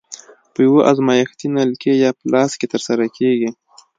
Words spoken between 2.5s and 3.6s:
کې ترسره کیږي.